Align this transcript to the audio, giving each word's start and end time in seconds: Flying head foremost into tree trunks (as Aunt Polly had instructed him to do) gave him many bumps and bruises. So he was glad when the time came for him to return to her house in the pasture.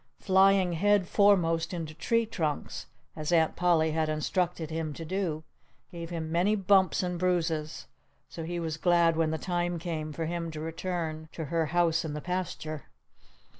Flying 0.17 0.73
head 0.73 1.07
foremost 1.07 1.75
into 1.75 1.93
tree 1.93 2.25
trunks 2.25 2.87
(as 3.15 3.31
Aunt 3.31 3.55
Polly 3.55 3.91
had 3.91 4.09
instructed 4.09 4.71
him 4.71 4.93
to 4.93 5.05
do) 5.05 5.43
gave 5.91 6.09
him 6.09 6.31
many 6.31 6.55
bumps 6.55 7.03
and 7.03 7.19
bruises. 7.19 7.85
So 8.27 8.43
he 8.43 8.59
was 8.59 8.77
glad 8.77 9.15
when 9.15 9.29
the 9.29 9.37
time 9.37 9.77
came 9.77 10.11
for 10.11 10.25
him 10.25 10.49
to 10.53 10.59
return 10.59 11.29
to 11.33 11.45
her 11.53 11.67
house 11.67 12.03
in 12.03 12.13
the 12.15 12.19
pasture. 12.21 12.85